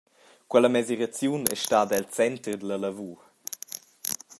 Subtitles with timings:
[0.51, 3.19] Quella mesiraziun ei stada el center dalla lavur.